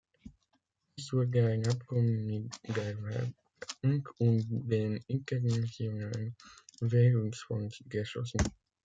Es 0.97 1.13
wurde 1.13 1.45
ein 1.45 1.67
Abkommen 1.67 2.25
mit 2.25 2.51
der 2.75 2.99
Weltbank 3.03 4.09
und 4.19 4.47
dem 4.67 4.99
Internationalen 5.05 6.35
Währungsfonds 6.79 7.83
geschlossen. 7.85 8.39